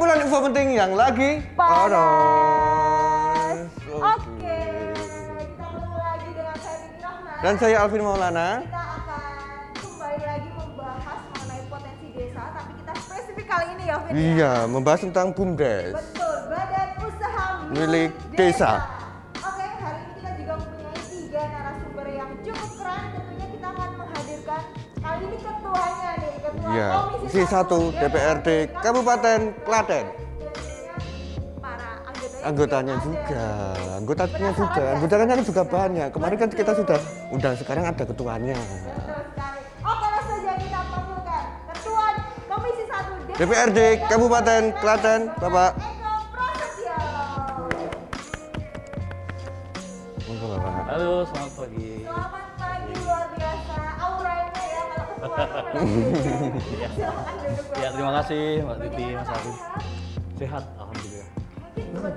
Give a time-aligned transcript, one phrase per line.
[0.00, 1.92] Kumpulan info penting yang lagi Panas.
[3.84, 4.00] Oke.
[4.00, 4.56] Oke,
[4.96, 7.36] kita ketemu lagi dengan saya Vicky Rahman.
[7.44, 8.64] Dan saya Alvin Maulana.
[8.64, 9.36] kita akan
[9.76, 14.12] kembali lagi membahas mengenai potensi desa, tapi kita spesifik kali ini ya, Vin.
[14.16, 14.24] ya?
[14.24, 15.92] Iya, membahas tentang BUMDes.
[15.92, 18.72] Betul, Badan Usaha Milik Desa.
[18.80, 18.99] Oke,
[27.30, 28.48] Komisi 1 DPRD
[28.82, 30.02] Kabupaten Klaten.
[32.42, 33.46] Anggotanya juga,
[34.02, 36.08] anggotanya juga, anggotanya kan juga banyak.
[36.10, 36.98] Kemarin kan kita sudah
[37.30, 38.58] undang, sekarang ada ketuanya.
[43.38, 43.78] DPRD
[44.10, 45.78] Kabupaten Klaten, Bapak
[57.76, 59.56] Ya, terima kasih Mbak Titi, Mas Arif.
[60.36, 60.64] sehat?
[60.74, 61.26] Alhamdulillah.
[61.80, 62.12] Sudah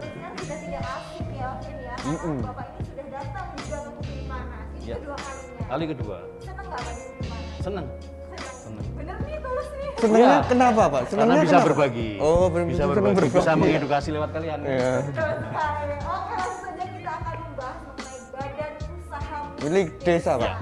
[0.60, 1.94] tidak asing ya, ya.
[2.04, 2.38] Karena.
[2.42, 4.66] Bapak ini sudah datang juga ke Bukit Panas.
[4.74, 4.96] Ini Ya.
[4.98, 5.64] kedua kalinya.
[5.66, 7.60] Kali kedua, Seneng nggak Pak di Bukit Panas?
[7.60, 7.86] senang.
[7.94, 8.54] Seneng.
[8.54, 8.86] Seneng.
[8.94, 9.90] Bener nih tulus nih.
[9.98, 10.46] Senangnya Iya.
[10.46, 11.02] kenapa, Pak?
[11.02, 11.68] Karena Senangnya bisa kenapa?
[11.70, 12.10] berbagi.
[12.18, 13.62] Oh, ber- bisa senang berbagi, bisa berbagi.
[13.64, 14.60] mengedukasi lewat kalian.
[14.62, 14.92] Iya.
[15.00, 15.24] Oke,
[16.34, 20.44] langsung saja kita akan membahas mengenai badan usaha Milik desa, Pak.
[20.46, 20.56] Ya.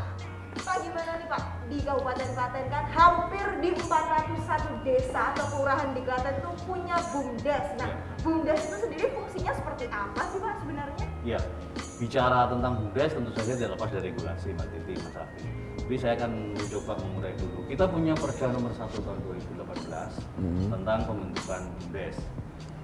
[1.72, 7.66] Di Kabupaten Klaten kan hampir di 401 desa atau kelurahan di Klaten itu punya bumdes.
[7.80, 11.08] Nah, bumdes itu sendiri fungsinya seperti apa sih Pak sebenarnya?
[11.24, 11.40] Ya,
[11.96, 15.44] bicara tentang BUMDes tentu saja tidak lepas dari regulasi Mbak Titi, Mas Arif.
[15.80, 17.60] Jadi saya akan mencoba mengurai dulu.
[17.68, 19.20] Kita punya Perda nomor 1 tahun
[19.56, 22.18] 2018 tentang pembentukan BUMDes.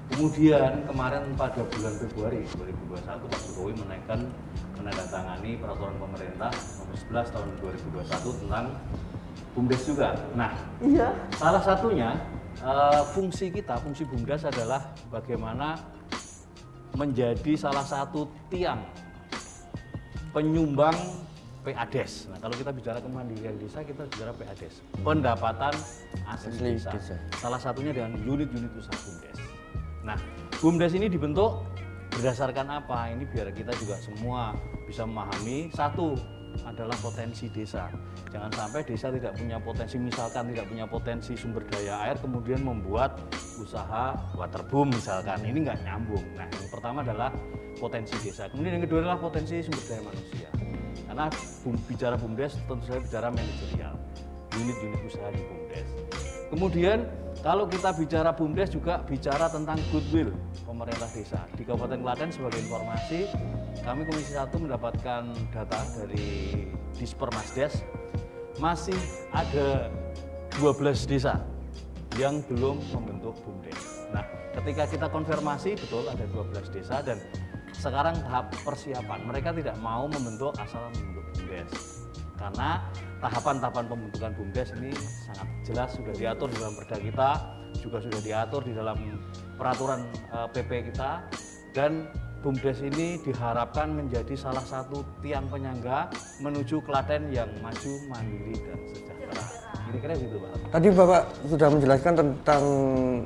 [0.07, 4.19] Kemudian kemarin pada bulan Februari 2021 Pak Jokowi menaikkan
[4.79, 6.51] menandatangani peraturan pemerintah
[6.87, 8.65] nomor 11 tahun 2021 tentang
[9.53, 10.09] BUMDes juga.
[10.33, 11.09] Nah, Iya.
[11.35, 12.09] Salah satunya
[12.57, 14.81] eh, fungsi kita, fungsi BUMDes adalah
[15.11, 15.77] bagaimana
[16.95, 18.81] menjadi salah satu tiang
[20.33, 20.95] penyumbang
[21.61, 22.31] PADES.
[22.31, 25.75] Nah, kalau kita bicara kemandirian desa, kita bicara PADES, pendapatan
[26.25, 26.89] asli, Asli desa.
[26.95, 27.15] desa.
[27.37, 29.37] Salah satunya dengan unit-unit usaha BUMDes.
[30.01, 30.17] Nah,
[30.57, 31.61] BUMDes ini dibentuk
[32.15, 33.11] berdasarkan apa?
[33.11, 34.55] Ini biar kita juga semua
[34.87, 36.15] bisa memahami satu
[36.65, 37.91] adalah potensi desa.
[38.33, 43.19] Jangan sampai desa tidak punya potensi, misalkan tidak punya potensi sumber daya air, kemudian membuat
[43.61, 45.37] usaha waterboom misalkan.
[45.43, 46.25] Ini nggak nyambung.
[46.33, 47.29] Nah, yang pertama adalah
[47.77, 48.49] potensi desa.
[48.49, 50.49] Kemudian yang kedua adalah potensi sumber daya manusia.
[51.07, 51.25] Karena
[51.87, 53.95] bicara BUMDes tentu saja bicara manajerial,
[54.57, 55.89] unit-unit usaha di BUMDes.
[56.51, 56.99] Kemudian
[57.45, 60.33] kalau kita bicara BUMDes juga bicara tentang goodwill
[60.65, 61.45] pemerintah desa.
[61.53, 63.29] Di Kabupaten Klaten sebagai informasi,
[63.85, 65.21] kami Komisi 1 mendapatkan
[65.53, 66.67] data dari
[66.97, 67.85] Dispermasdes
[68.57, 68.97] masih
[69.29, 69.93] ada
[70.57, 71.45] 12 desa
[72.17, 74.09] yang belum membentuk BUMDes.
[74.09, 74.25] Nah,
[74.57, 77.21] ketika kita konfirmasi betul ada 12 desa dan
[77.77, 79.19] sekarang tahap persiapan.
[79.29, 81.96] Mereka tidak mau membentuk asal membentuk BUMDes.
[82.37, 82.85] Karena
[83.17, 84.93] tahapan-tahapan pembentukan BUMDes ini
[85.25, 87.29] sangat jelas sudah diatur di dalam perda kita,
[87.81, 88.97] juga sudah diatur di dalam
[89.57, 91.25] peraturan eh, PP kita
[91.73, 92.05] dan
[92.45, 99.43] BUMDes ini diharapkan menjadi salah satu tiang penyangga menuju Klaten yang maju, mandiri dan sejahtera.
[99.89, 100.51] Kira-kira gitu, Pak.
[100.77, 102.63] Tadi Bapak sudah menjelaskan tentang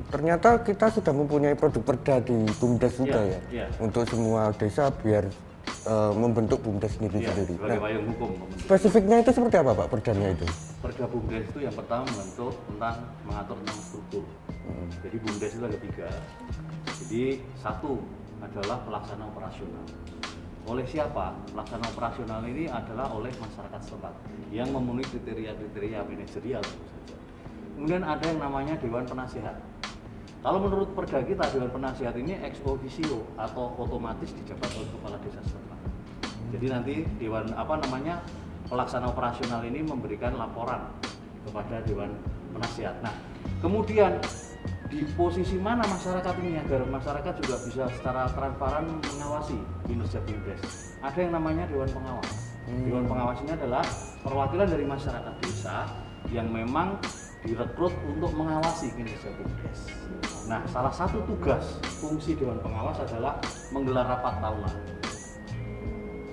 [0.08, 3.40] ternyata kita sudah mempunyai produk perda di BUMDes juga Iya, ya.
[3.52, 3.66] iya.
[3.76, 5.28] Untuk semua desa biar
[5.86, 7.54] eh, membentuk BUMDes sendiri Iya, sendiri.
[7.58, 10.46] sebagai Nah, payung hukum spesifiknya itu seperti apa Pak perdanya itu?
[10.82, 14.24] Perda BUMDes itu yang pertama membentuk tentang mengatur tentang struktur.
[15.02, 16.08] Jadi BUMDes itu ada tiga.
[17.02, 17.24] Jadi
[17.58, 17.98] satu
[18.42, 19.84] adalah pelaksana operasional.
[20.62, 21.34] Oleh siapa?
[21.50, 24.14] Pelaksana operasional ini adalah oleh masyarakat setempat
[24.54, 27.16] yang memenuhi kriteria-kriteria manajerial tentu saja.
[27.74, 29.58] Kemudian ada yang namanya Dewan Penasihat.
[30.42, 35.42] Kalau menurut perda kita Dewan Penasihat ini ex officio atau otomatis dijabat oleh kepala desa
[35.42, 35.71] setempat.
[36.52, 38.20] Jadi nanti dewan apa namanya
[38.68, 40.84] pelaksana operasional ini memberikan laporan
[41.48, 42.12] kepada dewan
[42.52, 43.00] penasihat.
[43.00, 43.12] Nah,
[43.64, 44.20] kemudian
[44.92, 48.84] di posisi mana masyarakat ini agar masyarakat juga bisa secara transparan
[49.16, 49.56] mengawasi
[49.88, 50.60] kinerja BUMDes?
[51.00, 52.52] Ada yang namanya dewan pengawas.
[52.68, 53.84] Dewan pengawas ini adalah
[54.20, 55.88] perwakilan dari masyarakat desa
[56.30, 57.00] yang memang
[57.42, 59.88] direkrut untuk mengawasi kinerja BUMDes.
[60.46, 63.40] Nah, salah satu tugas fungsi dewan pengawas adalah
[63.72, 65.01] menggelar rapat tahunan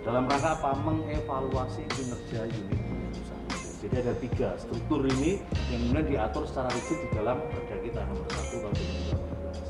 [0.10, 0.74] dalam rangka apa?
[0.82, 3.38] Mengevaluasi kinerja unit unit usaha.
[3.86, 5.38] Jadi ada tiga struktur ini
[5.70, 9.30] yang kemudian diatur secara rigid di dalam perda kita nomor 1 tahun 2018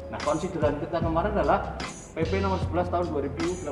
[0.10, 1.78] nah konsideran kita kemarin adalah
[2.18, 3.70] PP nomor 11 tahun 2018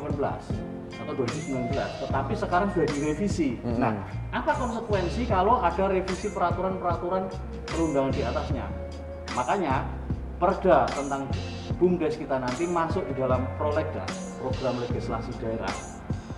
[1.01, 1.73] atau 2019
[2.05, 3.57] tetapi sekarang sudah direvisi.
[3.65, 7.25] Nah apa konsekuensi kalau ada revisi peraturan-peraturan
[7.65, 8.69] perundangan di atasnya?
[9.33, 9.89] Makanya
[10.37, 11.25] perda tentang
[11.81, 15.96] BUMDes kita nanti masuk di dalam prolegnas program legislasi daerah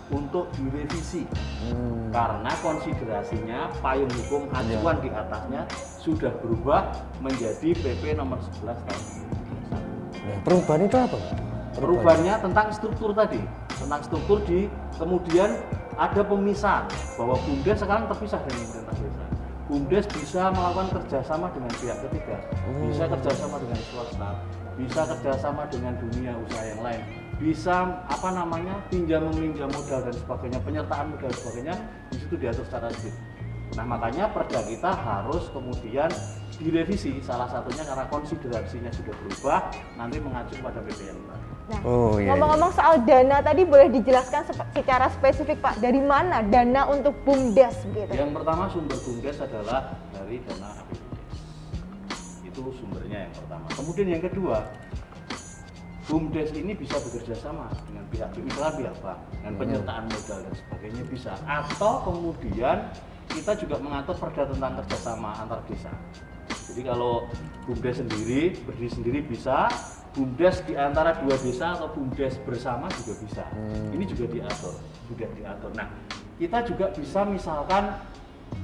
[0.10, 1.26] untuk direvisi
[1.66, 2.10] Hmm.
[2.10, 5.62] karena konsiderasinya payung hukum acuan di atasnya
[6.02, 6.90] sudah berubah
[7.22, 9.78] menjadi PP nomor 11 tahun 2021.
[10.26, 11.18] Nah, perubahan itu apa?
[11.78, 13.40] Perubahannya tentang struktur tadi,
[13.70, 14.66] tentang struktur di
[14.98, 15.54] kemudian
[15.96, 16.90] ada pemisahan
[17.20, 19.26] bahwa BUMDes sekarang terpisah dari pemerintah desa.
[19.70, 22.38] BUMDes bisa melakukan kerjasama dengan pihak ketiga,
[22.82, 24.30] bisa kerjasama dengan swasta,
[24.74, 27.02] bisa kerjasama dengan dunia usaha yang lain,
[27.40, 31.76] bisa apa namanya pinjam meminjam modal dan sebagainya, penyertaan modal dan sebagainya
[32.12, 33.16] di situ diatur secara detail.
[33.80, 36.12] Nah makanya perda kita harus kemudian
[36.60, 39.60] direvisi salah satunya karena konsiderasinya sudah berubah
[39.96, 41.18] nanti mengacu pada PPN.
[41.24, 41.40] Nah,
[41.86, 44.42] Oh, iya, ngomong-ngomong soal dana tadi boleh dijelaskan
[44.74, 48.10] secara spesifik Pak, dari mana dana untuk BUMDes gitu?
[48.10, 51.38] Yang pertama sumber BUMDes adalah dari dana APBDes.
[52.42, 53.70] Itu sumbernya yang pertama.
[53.70, 54.66] Kemudian yang kedua,
[56.10, 61.04] BUMDes ini bisa bekerja sama dengan pihak misalnya pihak bank dengan penyertaan modal dan sebagainya
[61.06, 61.32] bisa.
[61.46, 62.90] Atau kemudian
[63.30, 65.94] kita juga mengatur perda tentang kerjasama antar desa.
[66.50, 67.30] Jadi kalau
[67.70, 69.70] BUMDes sendiri berdiri sendiri bisa,
[70.18, 73.46] BUMDes di antara dua desa atau BUMDes bersama juga bisa.
[73.94, 74.74] Ini juga diatur,
[75.14, 75.72] sudah diatur.
[75.78, 75.94] Nah,
[76.42, 77.94] kita juga bisa misalkan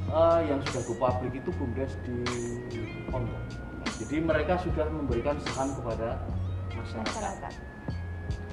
[0.10, 2.18] eh, yang sudah go public itu BUMDes di
[3.14, 3.38] pondok.
[4.02, 6.26] Jadi mereka sudah memberikan saham kepada
[6.68, 7.06] masyarakat.
[7.06, 7.54] Masyarakat.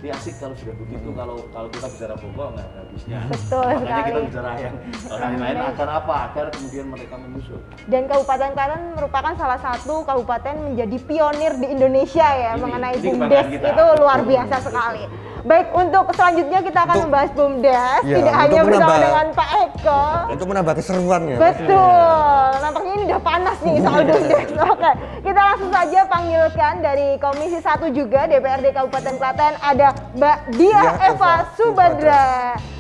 [0.03, 3.19] Ini asik kalau sudah begitu kalau kalau kita bicara pokok nggak ada habisnya.
[3.25, 4.27] Betul Makanya kita sekali.
[4.27, 4.75] bicara yang
[5.07, 6.15] orang lain agar apa?
[6.27, 7.59] Agar kemudian mereka menyusul.
[7.87, 13.15] Dan Kabupaten Klaten merupakan salah satu kabupaten menjadi pionir di Indonesia ya Ini- mengenai ini
[13.15, 13.67] BUMDes kita.
[13.71, 14.67] itu luar biasa betul.
[14.67, 15.03] sekali.
[15.43, 19.27] Baik, untuk selanjutnya kita akan Untuk- membahas BUMDes Ya, tidak untuk hanya bersama menambah- dengan
[19.33, 20.03] Pak Eko.
[20.31, 21.37] Itu menambah keseruan ya.
[21.37, 22.47] Betul.
[22.63, 24.49] Nampaknya ini udah panas nih soal BUMDes.
[24.73, 24.91] Oke,
[25.21, 30.93] kita langsung saja panggilkan dari Komisi 1 juga DPRD Kabupaten Klaten ada Mbak Dia Dia
[30.95, 32.27] Eva Eva Subadra.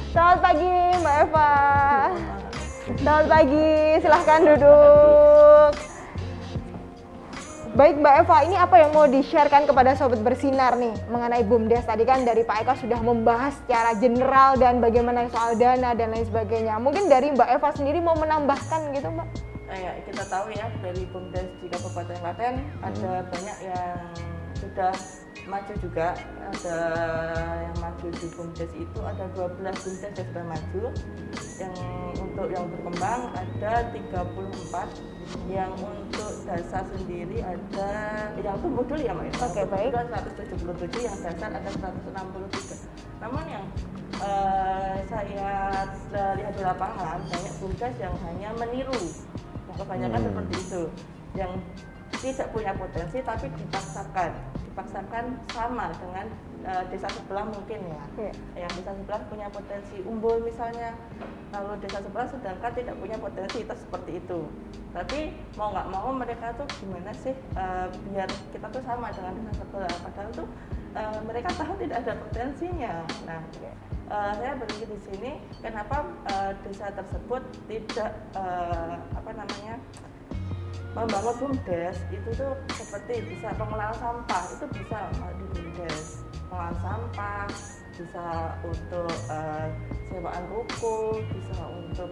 [0.08, 1.50] Selamat pagi Mbak Eva.
[2.94, 5.31] Selamat pagi, silahkan duduk.
[7.72, 11.88] Baik Mbak Eva, ini apa yang mau di-sharekan kepada Sobat Bersinar nih mengenai BUMDes?
[11.88, 16.28] Tadi kan dari Pak Eka sudah membahas secara general dan bagaimana soal dana dan lain
[16.28, 16.76] sebagainya.
[16.76, 19.28] Mungkin dari Mbak Eva sendiri mau menambahkan gitu Mbak?
[19.72, 22.54] Nah, ya, kita tahu ya dari BUMDes di Kabupaten Klaten
[22.84, 23.96] ada banyak yang
[24.60, 24.92] sudah
[25.48, 26.78] maju juga ada
[27.66, 30.82] yang maju di BUMDes itu ada 12 BUMDes yang sudah maju
[31.58, 31.74] yang
[32.18, 37.90] untuk yang berkembang ada 34 yang untuk dasar sendiri ada
[38.38, 39.26] yang tumbuh dulu ya Mbak?
[39.42, 39.90] Oke, Untuk baik.
[39.90, 40.06] tumbuh
[40.92, 43.64] 177 yang dasar ada 163 namun yang
[44.22, 45.50] eh, saya
[46.14, 49.00] eh, lihat di lapangan banyak BUMDes yang hanya meniru
[49.72, 50.28] Nah, kebanyakan Hmm.
[50.28, 50.82] seperti itu
[51.32, 51.52] yang
[52.20, 54.30] tidak punya potensi tapi dipaksakan
[54.72, 56.26] dipaksakan sama dengan
[56.64, 58.02] eh, desa sebelah mungkin ya.
[58.16, 58.32] Iya.
[58.64, 60.96] yang desa sebelah punya potensi umbul misalnya.
[61.52, 64.40] Lalu desa sebelah sedangkan tidak punya potensi itu seperti itu.
[64.96, 69.60] Tapi mau nggak mau mereka tuh gimana sih eh, biar kita tuh sama dengan desa
[69.60, 69.96] sebelah.
[70.00, 70.48] Padahal tuh
[70.96, 72.94] eh, mereka tahu tidak ada potensinya.
[73.28, 79.76] Nah eh, saya berpikir di sini kenapa eh, desa tersebut tidak eh, apa namanya
[80.92, 84.42] membangun bumdes itu tuh seperti bisa pengelolaan sampah.
[84.52, 87.46] Itu bisa di bumdes pengelolaan sampah
[87.92, 88.26] bisa
[88.64, 89.66] untuk uh,
[90.08, 92.10] sewaan ruko bisa untuk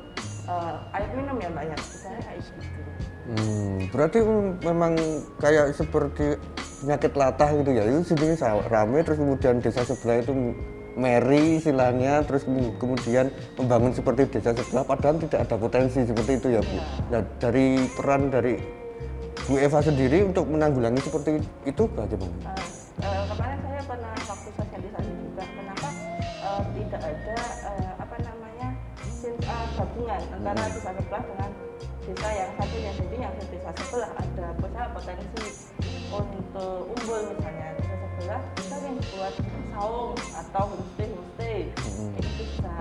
[0.48, 1.76] uh, air minum ya mbak ya?
[1.76, 2.60] Misalnya kayak gitu.
[3.30, 4.92] Hmm, berarti mm, memang
[5.38, 6.40] kayak seperti
[6.80, 7.82] penyakit latah gitu ya.
[7.84, 10.32] Itu sa- rame terus kemudian desa sebelah itu
[10.98, 16.48] meri istilahnya terus kemu- kemudian membangun seperti desa sebelah padahal tidak ada potensi seperti itu
[16.54, 16.78] ya Bu.
[17.10, 18.54] Nah, dari peran dari
[19.46, 22.34] Bu Eva sendiri untuk menanggulangi seperti itu bagaimana?
[22.46, 25.88] Uh, uh, kemarin saya pernah waktu sosialisasi juga kenapa
[26.44, 28.68] uh, tidak ada uh, apa namanya
[29.26, 31.50] uh, gabungan antara desa sebelah dengan
[32.06, 34.46] desa yang satunya jadi yang desa sebelah ada
[34.90, 35.46] potensi
[36.10, 37.89] untuk umbul misalnya
[38.20, 39.34] sebelah bisa yang buat
[39.72, 41.58] saung atau homestay homestay
[42.20, 42.74] itu bisa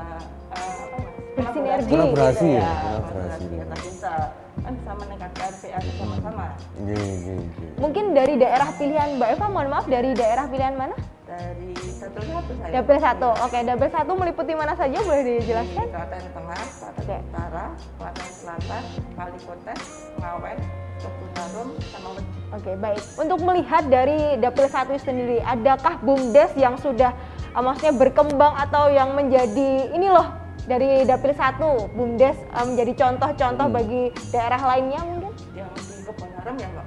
[0.52, 3.64] uh, apa mas Bersinergi Kolaborasi gitu ya, kolaborasi kolaborasi.
[3.64, 4.14] antar desa
[4.60, 6.46] kan bisa meningkatkan PA bersama-sama
[6.84, 7.70] Iya, iya, iya.
[7.80, 10.96] Mungkin dari daerah pilihan Mbak Eva, mohon maaf dari daerah pilihan mana?
[11.24, 13.30] dari satu satu saya Dapil satu.
[13.46, 15.86] Oke, dapil satu meliputi mana saja boleh di dijelaskan?
[15.94, 17.16] Klaten Tengah, Klaten Oke.
[17.22, 17.66] Utara,
[18.02, 19.82] Klaten Selatan, Kalikotes,
[20.18, 20.58] Ngawen,
[21.00, 22.10] Sama.
[22.50, 23.02] Oke, baik.
[23.16, 27.14] Untuk melihat dari dapil satu sendiri, adakah bumdes yang sudah
[27.54, 30.28] eh, maksudnya berkembang atau yang menjadi ini loh
[30.66, 35.32] dari dapil satu bumdes eh, menjadi contoh-contoh bagi daerah lainnya mungkin?
[35.54, 36.04] yang di
[36.42, 36.86] Haram ya Mbak.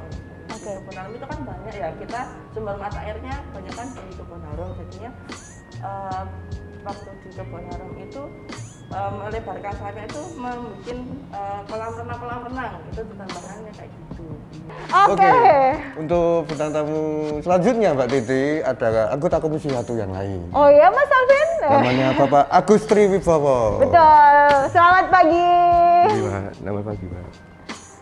[0.53, 2.21] Oke, kebun harum itu kan banyak ya kita
[2.55, 5.11] sumber mata airnya banyak kan di kebun harum jadinya
[5.83, 6.23] eh,
[6.83, 8.23] waktu di harum itu
[8.93, 10.99] eh, melebarkan sayapnya itu membuat
[11.33, 14.25] eh, kolam renang kolam renang itu tambahannya kayak gitu
[14.93, 15.37] Oke.
[15.99, 17.03] Untuk bintang tamu
[17.41, 20.49] selanjutnya Mbak Titi ada anggota komisi satu yang lain.
[20.53, 21.49] Oh iya Mas Alvin?
[21.65, 23.81] Namanya Bapak Agus Triwibowo.
[23.83, 24.49] Betul.
[24.71, 25.51] Selamat pagi.
[26.13, 27.25] Iya, nama pagi Pak.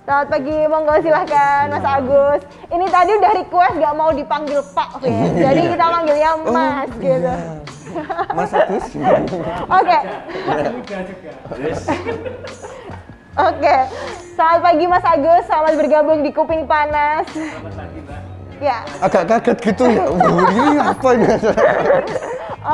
[0.01, 2.41] Selamat pagi, monggo silahkan Mas Agus.
[2.67, 5.33] Ini tadi udah request gak mau dipanggil Pak, Vin.
[5.47, 7.31] Jadi kita manggilnya Mas gitu.
[7.31, 7.80] iya.
[8.33, 8.85] Mas Agus.
[9.69, 9.99] Oke,
[13.37, 13.77] oke.
[14.35, 17.27] Selamat pagi Mas Agus, selamat bergabung di Kuping Panas.
[18.61, 20.05] Ya, Agak kaget gitu ya.
[20.05, 20.21] Wuh,
[20.53, 21.27] Ini apa ini?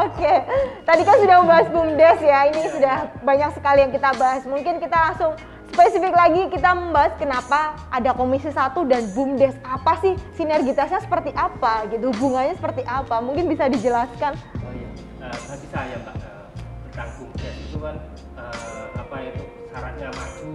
[0.03, 0.35] oke.
[0.83, 4.43] Tadi kan sudah membahas BUMDes ya, ini sudah banyak sekali yang kita bahas.
[4.43, 5.39] Mungkin kita langsung
[5.71, 9.55] spesifik lagi kita membahas kenapa ada Komisi 1 dan BUMDes.
[9.63, 13.23] Apa sih sinergitasnya seperti apa gitu, hubungannya seperti apa?
[13.23, 14.35] Mungkin bisa dijelaskan.
[14.35, 14.91] Oh iya,
[15.27, 16.47] Eh, bagi saya Mbak eh,
[16.87, 17.97] tentang bumdes itu kan
[18.39, 19.43] eh, apa itu
[19.75, 20.51] syaratnya maju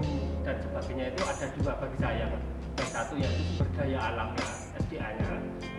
[0.47, 2.43] dan sebagainya itu ada dua bagi saya Mbak.
[2.79, 4.47] Yang satu yaitu sumber daya alamnya
[4.79, 5.29] SDA-nya,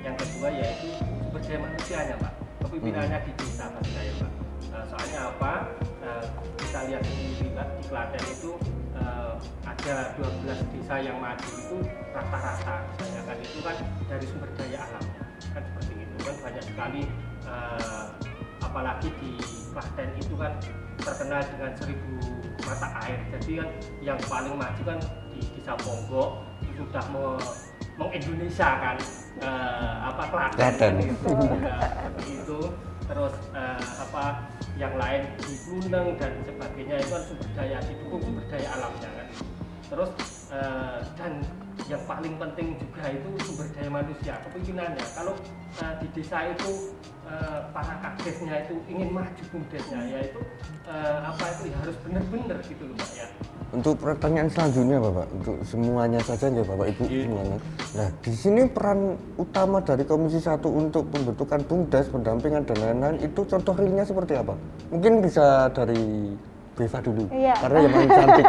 [0.05, 2.35] yang kedua yaitu sumber daya manusianya Mbak.
[2.61, 4.33] Kepemimpinannya di desa bagi saya Mbak.
[4.61, 5.53] Eh, soalnya apa?
[6.05, 6.25] Eh,
[6.61, 8.51] kita lihat sendiri Mbak di Klaten itu
[8.93, 9.33] eh,
[9.65, 11.79] ada 12 desa yang maju itu
[12.13, 15.25] rata-rata misalnya kan itu kan dari sumber daya alamnya
[15.57, 17.03] kan seperti itu kan banyak sekali
[17.49, 18.07] eh,
[18.63, 19.31] apalagi di
[19.73, 20.53] Klaten itu kan
[21.03, 22.15] terkenal dengan seribu
[22.63, 23.19] mata air.
[23.35, 23.69] Jadi kan
[24.01, 24.99] yang paling maju kan
[25.35, 27.53] di desa Ponggok itu sudah me-
[27.99, 28.97] mengindonesia kan
[29.43, 31.29] eh, apa Klaten, gitu.
[31.35, 32.61] Seperti itu
[33.03, 34.47] terus eh, apa
[34.79, 39.29] yang lain di Gunung dan sebagainya itu kan sumber daya didukung sumber daya alamnya kan.
[39.91, 40.11] Terus
[40.55, 41.33] eh, dan
[41.91, 45.35] yang paling penting juga itu sumber daya manusia kepemimpinannya kalau
[45.83, 46.95] eh, di desa itu
[47.33, 50.41] eh, para kadesnya itu ingin maju bumdesnya yaitu
[50.85, 53.27] eh, apa itu ya harus benar-benar gitu loh mbak ya
[53.73, 57.57] Untuk pertanyaan selanjutnya Bapak, untuk semuanya saja ya Bapak Ibu semuanya.
[57.97, 63.41] Nah, di sini peran utama dari Komisi 1 untuk pembentukan BUMDes, pendampingan dan lain-lain itu
[63.49, 64.53] contoh realnya seperti apa?
[64.93, 66.37] Mungkin bisa dari
[66.77, 67.57] Beva dulu, Iya.
[67.65, 68.47] karena yang paling cantik.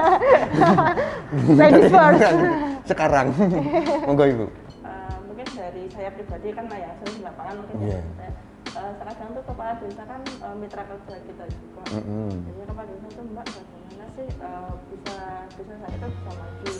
[1.59, 2.23] Ladies first.
[2.91, 3.27] Sekarang,
[4.07, 4.45] monggo Ibu.
[4.83, 7.99] Eh, mungkin dari saya pribadi kan ya sering di lapangan mungkin Iya.
[8.19, 8.29] ya,
[8.73, 12.29] eh, sekarang tuh kepala desa kan eh, mitra kerja kita juga Mm-mm.
[12.45, 15.17] jadi kepala desa tuh mbak bagaimana sih eh, bisa
[15.53, 16.71] bisa saya itu bisa maju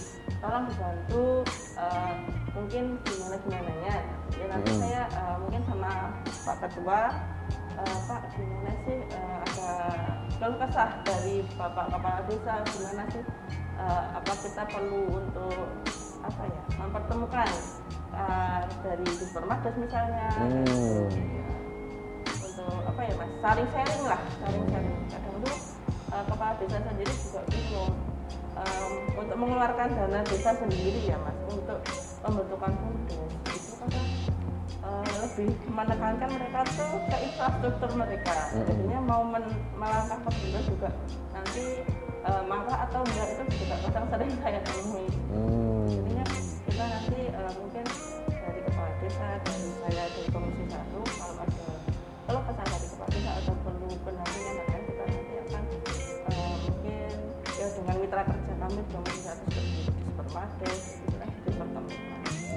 [0.42, 1.26] tolong dibantu
[1.78, 2.14] eh,
[2.54, 3.98] mungkin gimana gimana ya
[4.50, 4.82] nanti Mm-mm.
[4.82, 5.92] saya eh, mungkin sama
[6.26, 7.02] pak ketua
[7.78, 9.72] eh, pak gimana sih eh, ada
[10.42, 13.24] keluh kesah dari bapak kepala desa gimana sih
[13.78, 15.68] eh, apa kita perlu untuk
[16.24, 17.50] apa ya mempertemukan
[18.14, 21.08] eh, dari supermarket misalnya Hmm.
[22.84, 23.32] Apa ya mas?
[23.40, 24.98] Saling sharing lah saling sharing.
[25.10, 25.56] Kadang tuh
[26.14, 27.94] eh, kepala desa sendiri juga bingung
[28.54, 31.80] em, untuk mengeluarkan dana desa sendiri ya mas untuk
[32.24, 34.08] pembentukan bumdes itu kadang
[34.84, 38.36] eh, lebih menekankan mereka tuh ke infrastruktur mereka.
[38.54, 40.90] Jadinya mau men- melangkah ke bumdes juga
[41.34, 41.66] nanti
[42.24, 45.08] eh, marah atau enggak itu juga kadang sering saya temui.
[45.34, 45.90] Hmm.
[45.90, 46.26] jadinya
[46.64, 47.86] kita nanti eh, mungkin
[48.30, 50.64] dari kepala desa dari saya dari komisi
[58.74, 62.02] di komisi satu supermarket gitu kan dipertemukan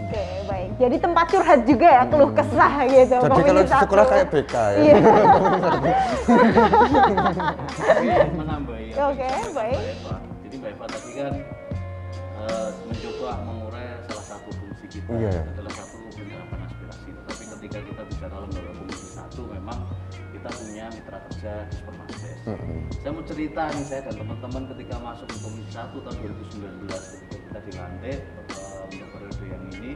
[0.06, 0.68] Oke, baik.
[0.78, 3.16] Jadi tempat curhat juga ya, keluh kesah gitu.
[3.16, 3.82] Jadi kalau di satu.
[3.90, 4.78] sekolah kayak BK ya.
[4.78, 4.94] Iya.
[7.74, 8.06] Tapi
[8.38, 9.74] menambahi apa Oke, disampaikan baik.
[9.74, 10.14] Mbak Eva.
[10.46, 11.32] Jadi Mbak Eva tadi kan
[12.38, 13.65] eh, mencoba salah
[14.46, 15.42] satu fungsi kita Iya.
[15.58, 17.08] adalah satu penyerapan aspirasi.
[17.10, 19.78] Tetapi ketika kita bicara lembaga komisi satu, memang
[20.30, 22.36] kita punya mitra kerja di Supermarket.
[22.46, 22.78] Mm-mm.
[23.02, 27.38] Saya mau cerita nih saya dan teman-teman ketika masuk ke komisi satu tahun 2019 ketika
[27.42, 28.18] kita dilantik
[28.54, 29.92] eh, untuk periode yang ini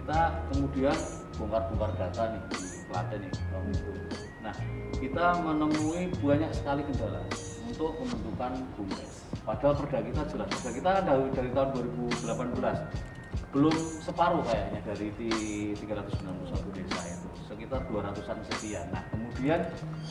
[0.00, 0.96] kita kemudian
[1.36, 3.92] bongkar-bongkar data nih di Klaten nih tahun itu.
[4.40, 4.54] Nah
[4.96, 7.20] kita menemui banyak sekali kendala
[7.68, 9.12] untuk pembentukan BUMDes.
[9.44, 11.68] Padahal perda kita jelas, perda kita kan dari, dari tahun
[12.16, 13.17] 2018
[13.48, 13.72] belum
[14.04, 15.30] separuh kayaknya dari di
[15.72, 18.92] 391 desa itu sekitar 200-an sekian.
[18.92, 19.64] Nah kemudian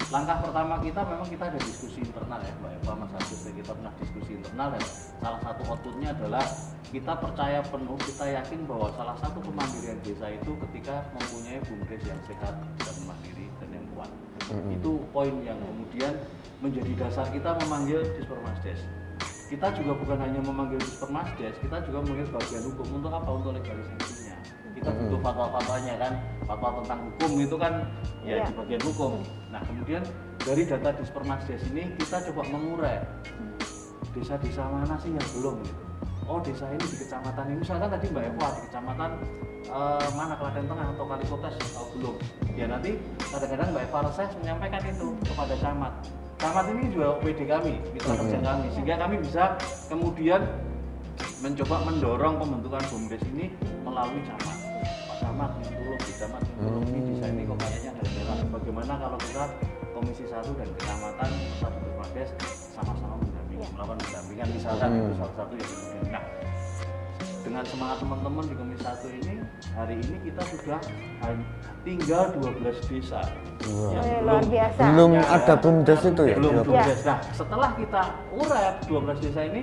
[0.09, 3.93] langkah pertama kita memang kita ada diskusi internal ya Mbak Eva, Mas Agus kita pernah
[4.01, 4.83] diskusi internal dan
[5.21, 6.41] salah satu outputnya adalah
[6.89, 12.21] kita percaya penuh, kita yakin bahwa salah satu kemandirian desa itu ketika mempunyai bumdes yang
[12.25, 14.09] sehat dan mandiri dan yang kuat.
[14.73, 16.17] Itu poin yang kemudian
[16.57, 18.81] menjadi dasar kita memanggil Dispermasdes
[19.47, 23.29] kita juga bukan hanya memanggil Dispermasdes, kita juga memanggil bagian hukum untuk apa?
[23.31, 24.35] Untuk legalisasinya.
[24.77, 26.13] kita butuh fatwa-fatwanya kan
[26.45, 27.73] fatwa tentang hukum itu kan
[28.21, 28.45] ya Iya.
[28.45, 29.11] di bagian hukum
[29.49, 30.05] nah kemudian
[30.37, 33.01] dari data dispermasdes ini kita coba mengurai
[34.13, 35.81] desa-desa mana sih yang belum gitu.
[36.29, 39.09] oh desa ini di kecamatan ini misalkan tadi Mbak Eva di kecamatan
[39.65, 42.15] eh, mana Klaten Tengah atau Kalikotes oh, belum
[42.53, 42.91] ya nanti
[43.33, 45.93] kadang-kadang Mbak Eva Reses menyampaikan itu kepada camat
[46.37, 49.43] camat ini juga OPD kami mitra kerja kami sehingga kami bisa
[49.89, 50.41] kemudian
[51.39, 53.45] mencoba mendorong pembentukan BUMDes ini
[53.81, 54.57] melalui camat.
[55.07, 58.37] Pak Camat yang tolong di camat yang tolong ini desa ini kok kayaknya ada jalan
[58.51, 59.43] bagaimana kalau kita
[59.91, 62.29] komisi satu dan kecamatan satu BUMDes
[62.71, 63.69] sama-sama mendampingi Ya.
[63.73, 64.99] melakukan pendampingan misalkan Hmm.
[64.99, 66.05] itu salah satu yang kemudian.
[66.13, 66.23] Nah
[67.47, 69.33] dengan semangat teman-teman di komisi satu ini
[69.71, 70.79] hari ini kita sudah
[71.81, 73.23] tinggal 12 desa
[73.63, 73.91] Wah.
[73.95, 74.81] yang Eh, luar biasa.
[74.83, 76.99] belum Ya, ada bumdes itu ya belum Dua- bumdes.
[77.01, 78.01] Nah, setelah kita
[78.35, 79.61] urai 12 desa ini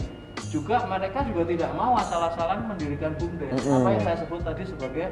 [0.48, 3.52] juga mereka juga tidak mau asal-asalan mendirikan bumdes.
[3.54, 3.76] Mm-mm.
[3.76, 5.06] Apa yang saya sebut tadi sebagai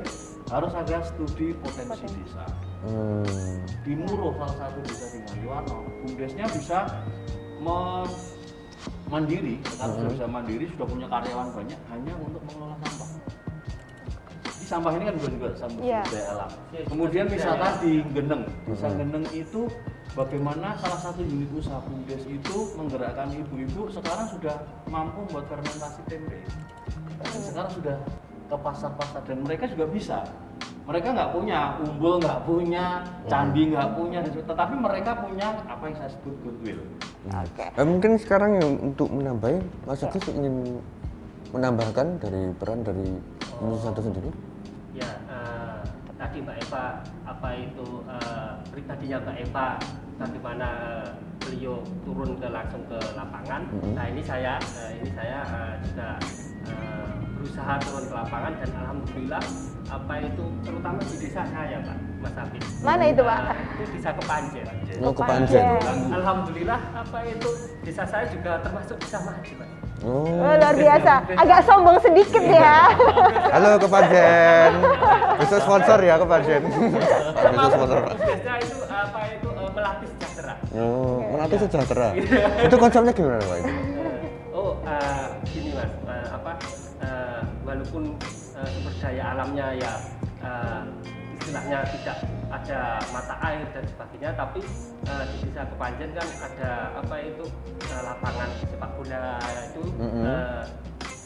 [0.49, 2.45] harus ada studi potensi desa.
[2.83, 3.63] Hmm.
[3.85, 6.79] Di Muro salah satu desa di Ngaliwano, bumdesnya bisa
[9.09, 13.09] mandiri, sekarang sudah bisa mandiri, sudah punya karyawan banyak hanya untuk mengelola sampah.
[14.43, 16.03] Di sampah ini kan juga juga sampah Iya.
[16.09, 16.51] daya alam.
[16.89, 19.61] Kemudian misalkan di Geneng, desa Geneng itu
[20.13, 24.57] bagaimana salah satu unit usaha bumdes itu menggerakkan ibu-ibu sekarang sudah
[24.89, 26.39] mampu buat fermentasi tempe.
[27.21, 27.97] Dan sekarang sudah
[28.49, 30.19] ke pasar-pasar dan mereka juga bisa.
[30.83, 34.51] Mereka nggak punya umbul, nggak punya candi, nggak punya, dan sebagainya.
[34.51, 36.81] tetapi mereka punya apa yang saya sebut goodwill.
[37.31, 37.65] Oke.
[37.71, 40.83] Eh, mungkin sekarang yang untuk menambah Mas Agus ingin
[41.55, 43.15] menambahkan dari peran dari
[43.61, 44.33] komisi satu sendiri
[44.93, 45.81] Ya, eh,
[46.19, 49.67] tadi Mbak Eva, apa itu eh, pribadinya Mbak Eva,
[50.21, 50.69] bagaimana
[51.01, 51.09] eh,
[51.41, 53.63] beliau turun ke langsung ke lapangan.
[53.73, 53.93] Mhm.
[53.97, 56.09] Nah ini saya, eh, ini saya eh, juga
[56.69, 59.45] eh, berusaha turun ke lapangan dan alhamdulillah
[59.93, 62.63] apa itu terutama di desa saya Pak, Mas Habib.
[62.81, 63.39] Mana itu, Pak?
[63.45, 64.65] Eh, itu desa Kepanjen.
[65.05, 65.77] Oh, Kepanjen.
[66.09, 67.51] Alhamdulillah apa itu
[67.85, 69.69] desa saya juga termasuk desa maju Pak.
[70.03, 71.13] oh Oh, luar biasa.
[71.37, 72.89] Agak sombong sedikit ya.
[73.53, 74.71] halo Kepanjen
[75.39, 76.63] bisa sponsor ya Kepanjen
[77.37, 78.01] bisa sponsor.
[78.17, 80.55] Biasanya itu apa itu eh, melatih sejahtera.
[80.73, 82.09] oh melatih sejahtera
[82.65, 83.59] itu konsepnya gimana Pak
[89.03, 89.93] daya alamnya ya
[90.47, 90.83] eh,
[91.43, 92.19] istilahnya tidak
[92.53, 94.61] ada mata air dan sebagainya, tapi
[95.11, 96.71] eh, di desa Kepanjen kan ada
[97.03, 97.45] apa itu
[97.91, 99.25] eh, lapangan sepak bola
[99.67, 100.23] itu Mhm.
[100.23, 100.65] eh,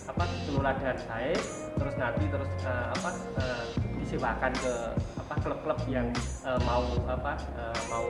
[0.06, 1.40] apa dikelola dengan baik,
[1.76, 3.64] terus nanti terus eh, apa eh,
[4.00, 4.74] disewakan ke
[5.20, 6.08] apa klub-klub yang
[6.48, 8.06] eh, mau apa eh, mau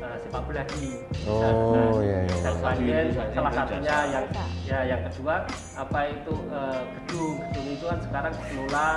[0.00, 0.88] eh, sepak bola di.
[1.28, 2.34] Oh, iya, iya.
[2.40, 4.26] desa Salah satunya yang
[4.64, 5.44] ya yang kedua
[5.76, 7.36] apa itu eh, gedung.
[7.50, 8.88] Gedung itu kan sekarang dikelola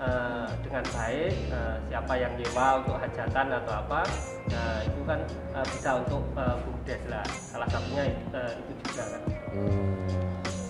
[0.00, 4.00] eh, dengan baik eh, siapa yang nyewa untuk hajatan atau apa
[4.46, 5.20] nah itu kan
[5.68, 7.26] bisa untuk bumdes lah.
[7.28, 9.22] Salah satunya itu juga kan.
[9.56, 10.04] Hmm.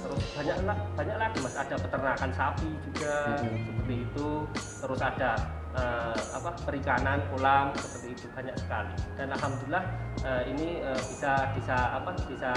[0.06, 1.54] terus banyak lah banyak lagi mas.
[1.58, 4.28] Ada peternakan sapi juga seperti itu.
[4.54, 5.30] Terus ada
[5.76, 9.84] eh, apa perikanan kolam seperti itu banyak sekali dan alhamdulillah
[10.24, 12.50] eh, ini eh, bisa bisa apa bisa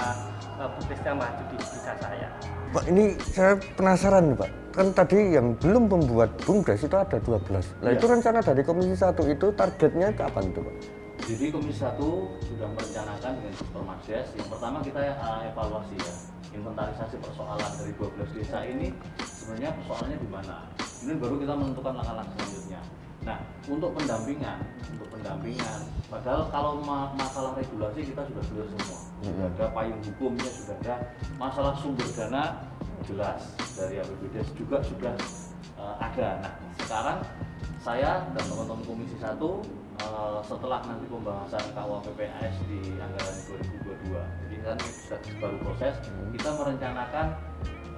[0.56, 2.28] eh, bumdesnya maju di desa saya
[2.70, 7.82] Pak ini saya penasaran nih Pak kan tadi yang belum membuat bumdes itu ada 12
[7.82, 7.98] nah Iya.
[7.98, 10.76] itu rencana dari komisi satu itu targetnya kapan tuh Pak
[11.20, 11.94] Jadi Komisi 1
[12.42, 14.34] sudah merencanakan dengan Supermasdes.
[14.34, 16.14] Yang pertama kita uh, evaluasi ya,
[16.58, 18.90] inventarisasi persoalan dari 12 desa ini
[19.22, 20.66] sebenarnya persoalannya di mana.
[20.74, 22.80] Kemudian baru kita menentukan langkah-langkah selanjutnya.
[23.20, 23.36] Nah,
[23.68, 24.64] untuk pendampingan,
[24.96, 28.98] untuk pendampingan, padahal kalau ma- masalah regulasi kita sudah clear semua.
[29.20, 30.94] Sudah ada payung hukumnya, sudah ada
[31.36, 32.64] masalah sumber dana
[33.04, 35.14] jelas dari APBD juga sudah
[35.76, 36.40] uh, ada.
[36.40, 37.18] Nah, sekarang
[37.80, 43.36] saya dan teman-teman Komisi 1 eh, setelah nanti pembahasan KUHPPS di anggaran
[43.88, 45.94] 2022 jadi kan sudah baru proses
[46.36, 47.26] kita merencanakan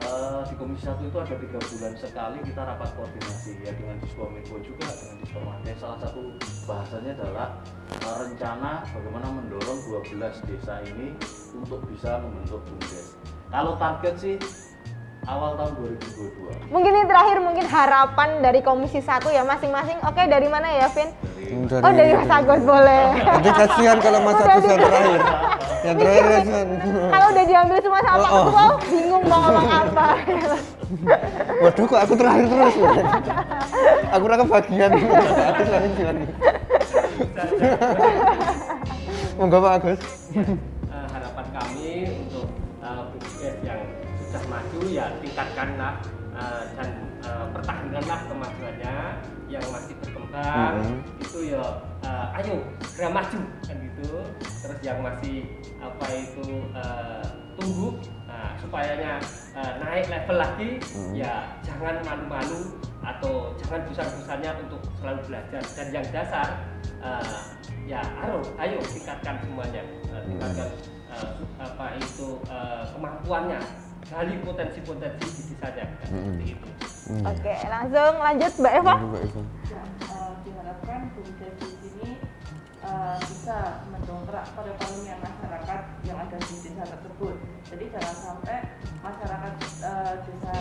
[0.03, 4.57] eh, di Komisi 1 itu ada tiga bulan sekali kita rapat koordinasi ya dengan Diskominfo
[4.61, 6.23] juga dengan Diskomades salah satu
[6.67, 7.49] bahasanya adalah
[7.95, 11.15] eh, rencana bagaimana mendorong 12 desa ini
[11.55, 13.17] untuk bisa membentuk BUMDes
[13.53, 14.37] kalau target sih
[15.23, 20.01] awal tahun 2022 Mungkin ini terakhir mungkin harapan dari Komisi 1 ya masing-masing.
[20.03, 21.15] Oke, dari mana ya, Vin?
[21.69, 23.05] dari Oh, dari Mas Agus boleh.
[23.23, 25.21] nanti kasihan kalau Mas Agus yang terakhir
[25.85, 26.67] yang terakhir kasihan
[27.13, 28.45] Kalau diambil semua sama Pak Oh, oh.
[28.49, 30.07] Ketua, bingung mau ngomong apa.
[31.63, 32.91] waduh kok aku terakhir terus ya?
[34.11, 36.21] aku rasa kebagian aku terakhir gimana
[39.39, 40.01] monggo Pak Agus
[40.33, 42.47] Eh, harapan kami untuk
[42.79, 43.81] eh, BUMDes yang
[44.21, 45.95] sudah maju ya tingkatkanlah
[46.35, 46.89] eh, dan
[47.21, 48.95] eh, pertahankanlah kemajuannya
[50.03, 50.97] berkembang Mhm.
[51.21, 51.65] itu ya
[52.03, 54.11] eh, ayo segera maju kan gitu
[54.61, 55.49] terus yang masih
[55.81, 56.45] apa itu
[56.77, 57.93] eh, tumbuh
[58.25, 59.19] nah, supayanya
[59.53, 61.13] eh, naik level lagi Mhm.
[61.15, 62.61] ya jangan malu-malu
[63.03, 66.49] atau jangan bosan-bosannya untuk selalu belajar dan yang dasar
[66.99, 67.39] eh,
[67.85, 70.69] ya ayo ayo tingkatkan semuanya Eh, tingkatkan
[71.09, 73.61] eh, apa itu eh, kemampuannya
[74.07, 76.07] gali potensi-potensi di desanya Mhm.
[76.07, 76.69] seperti itu
[77.03, 77.27] Hmm.
[77.27, 78.95] Oke, langsung lanjut Mbak Eva.
[78.95, 79.43] Mbak Eva.
[81.13, 82.11] BUMDes di sini
[82.83, 87.37] eh, bisa mendongkrak perekonomian masyarakat yang ada di desa tersebut.
[87.69, 88.57] Jadi jangan sampai
[89.05, 90.57] masyarakat eh, desa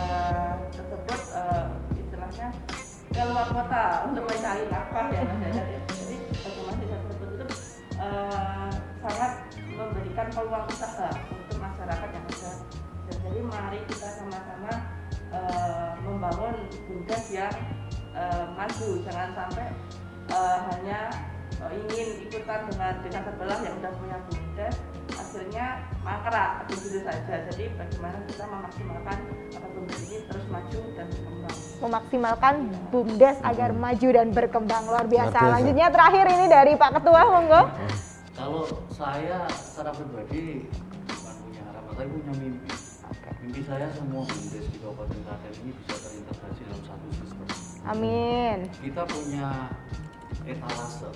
[0.76, 2.48] tersebut eh, istilahnya
[3.12, 5.22] keluar kota untuk mencari nafkah ya.
[5.88, 7.46] Jadi bagaimana desa tersebut itu
[7.96, 8.70] eh,
[9.02, 9.32] sangat
[9.72, 12.52] memberikan peluang usaha untuk masyarakat yang ada.
[13.12, 14.72] Jadi mari kita sama-sama
[15.32, 16.54] eh, membangun
[16.88, 17.54] BUMDes yang
[18.12, 19.72] eh, maju jangan sampai
[20.32, 21.00] eh, hanya
[21.60, 24.74] eh, ingin ikutan dengan desa sebelah yang sudah punya BUMDes
[25.12, 25.66] hasilnya
[26.00, 29.18] mangkrak begitu saja jadi bagaimana kita memaksimalkan
[29.52, 32.54] apa BUMDes ini terus maju dan berkembang Memaksimalkan
[32.94, 35.34] BUMDes agar maju dan berkembang luar biasa.
[35.34, 35.54] Luar biasa.
[35.58, 37.62] Lanjutnya terakhir ini dari Pak Ketua, monggo.
[38.38, 38.62] Kalau
[38.94, 40.70] saya secara pribadi
[41.10, 42.70] bukan punya harapan, tapi punya mimpi.
[43.42, 47.46] Mimpi saya semua bumdes di Kabupaten Klaten ini bisa terintegrasi dalam satu sistem.
[47.82, 48.58] Amin.
[48.78, 49.46] Kita punya
[50.44, 51.10] etalase.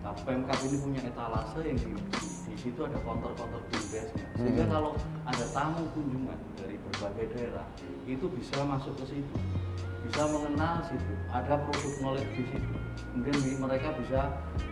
[0.00, 4.26] Nah, Pemkap ini punya etalase yang di, di, di situ ada konter-konter bumdesnya.
[4.34, 4.72] Sehingga Hmm.
[4.72, 4.90] kalau
[5.24, 7.66] ada tamu kunjungan dari berbagai daerah,
[8.04, 9.34] itu bisa masuk ke situ.
[10.06, 11.12] Bisa mengenal situ.
[11.28, 12.70] Ada produk knowledge di situ.
[13.10, 14.20] Kemudian di- mereka bisa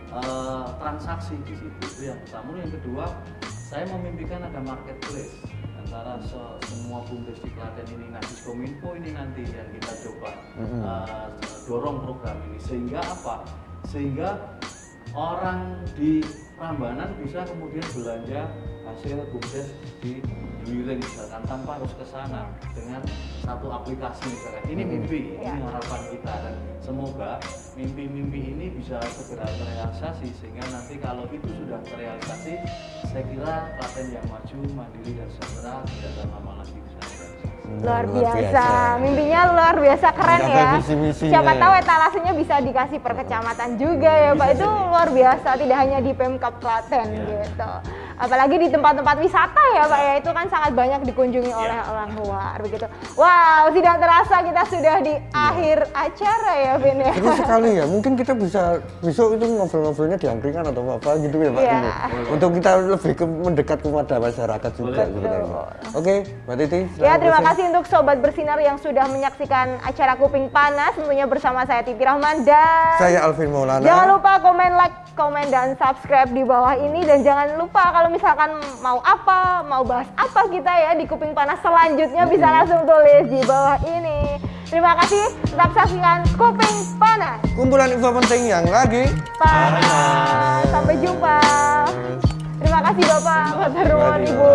[0.07, 1.75] eh, transaksi di situ.
[1.83, 2.55] Itu yang pertama.
[2.55, 3.05] Yang kedua,
[3.43, 5.43] saya memimpikan ada marketplace
[5.75, 11.27] antara se- semua bumdes di Klaten ini Najis Kominfo ini nanti yang kita coba eh,
[11.67, 13.43] dorong program ini sehingga apa?
[13.89, 14.59] Sehingga
[15.15, 16.21] orang di
[16.55, 18.47] Prambanan bisa kemudian belanja
[18.87, 20.23] hasil bumdes di
[20.65, 23.03] Juwiling misalkan tanpa harus ke sana dengan
[23.45, 24.63] satu aplikasi misalkan.
[24.65, 25.53] Ini mimpi, Ya.
[25.53, 27.37] ini harapan kita dan semoga
[27.77, 32.53] mimpi-mimpi ini bisa segera terrealisasi sehingga nanti kalau itu sudah terrealisasi
[33.05, 36.79] saya kira Klaten yang maju, mandiri dan sejahtera tidak lama lagi.
[37.85, 38.65] Luar biasa.
[38.97, 40.69] Mimpinya luar biasa keren ya.
[40.79, 41.59] visi-misinya Siapa ya.
[41.61, 44.47] tahu etalasenya bisa dikasih per kecamatan juga ya Pak.
[44.57, 47.71] Itu luar biasa, tidak hanya di Pemkap Klaten gitu.
[48.15, 50.13] Apalagi di tempat-tempat wisata ya Pak ya.
[50.23, 52.87] Itu kan sangat banyak dikunjungi oleh orang luar begitu.
[53.19, 57.11] Wow, tidak terasa kita sudah di akhir acara ya Vin ya.
[57.15, 57.85] Seru sekali ya.
[57.85, 61.61] Mungkin kita bisa besok itu ngobrol-ngobrolnya di angkringan atau apa gitu ya Pak.
[61.63, 61.91] Ini.
[62.31, 65.45] Untuk kita lebih ke, mendekat kepada masyarakat juga sebenarnya.
[65.95, 66.15] Oke,
[66.47, 66.79] Mbak Titi.
[66.99, 71.83] Ya terima kasih untuk Sobat Bersinar yang sudah menyaksikan acara Kuping Panas Tentunya bersama saya
[71.83, 73.83] Titi Rahman dan Saya Alvin Maulana.
[73.83, 78.57] Jangan lupa komen, like, komen, dan subscribe di bawah ini Dan jangan lupa kalau misalkan
[78.81, 83.41] mau apa, mau bahas apa kita ya di Kuping Panas selanjutnya Bisa langsung tulis di
[83.45, 84.37] bawah ini.
[84.65, 87.39] Terima kasih, tetap saksikan Kuping Panas.
[87.53, 91.39] Kumpulan info penting yang lagi Panas, sampai jumpa.
[92.59, 94.51] Terima kasih Bapak, Bapak Ruan, Ibu